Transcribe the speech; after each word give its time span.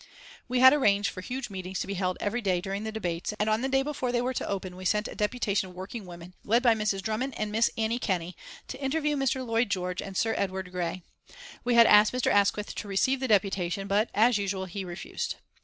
We 0.47 0.61
had 0.61 0.73
arranged 0.73 1.11
for 1.11 1.21
huge 1.21 1.51
meetings 1.51 1.79
to 1.81 1.85
be 1.85 1.93
held 1.93 2.17
every 2.19 2.41
day 2.41 2.59
during 2.59 2.85
the 2.85 2.91
debates, 2.91 3.33
and 3.37 3.47
on 3.47 3.61
the 3.61 3.69
day 3.69 3.83
before 3.83 4.11
they 4.11 4.19
were 4.19 4.33
to 4.33 4.47
open 4.49 4.75
we 4.75 4.83
sent 4.83 5.07
a 5.07 5.13
deputation 5.13 5.69
of 5.69 5.75
working 5.75 6.07
women, 6.07 6.33
led 6.43 6.63
by 6.63 6.73
Mrs. 6.73 7.03
Drummond 7.03 7.35
and 7.37 7.51
Miss 7.51 7.69
Annie 7.77 7.99
Kenney, 7.99 8.35
to 8.69 8.81
interview 8.83 9.15
Mr. 9.15 9.45
Lloyd 9.45 9.69
George 9.69 10.01
and 10.01 10.17
Sir 10.17 10.33
Edward 10.39 10.71
Grey. 10.71 11.03
We 11.63 11.75
had 11.75 11.85
asked 11.85 12.13
Mr. 12.13 12.31
Asquith 12.31 12.73
to 12.73 12.87
receive 12.87 13.19
the 13.19 13.27
deputation, 13.27 13.87
but, 13.87 14.09
as 14.15 14.39
usual, 14.39 14.65
he 14.65 14.83
refused. 14.83 15.35